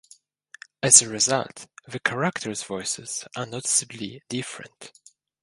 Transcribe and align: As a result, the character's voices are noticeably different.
As 0.81 1.03
a 1.03 1.09
result, 1.09 1.67
the 1.87 1.99
character's 1.99 2.63
voices 2.63 3.23
are 3.35 3.45
noticeably 3.45 4.23
different. 4.29 4.93